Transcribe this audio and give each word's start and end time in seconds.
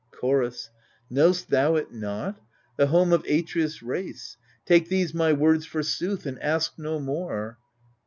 Chorus 0.09 0.71
KnoVst 1.11 1.45
thou 1.45 1.75
it 1.75 1.93
not? 1.93 2.41
The 2.75 2.87
home 2.87 3.13
of 3.13 3.23
Atreus' 3.25 3.83
race: 3.83 4.35
Take 4.65 4.89
these 4.89 5.13
my 5.13 5.31
words 5.31 5.67
for 5.67 5.83
sooth 5.83 6.25
and 6.25 6.41
ask 6.41 6.79
no 6.79 6.99
more. 6.99 7.59